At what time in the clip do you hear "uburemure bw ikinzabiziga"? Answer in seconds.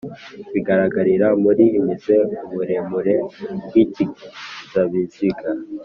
2.51-5.49